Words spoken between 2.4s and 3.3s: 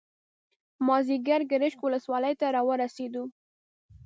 راورسېدو.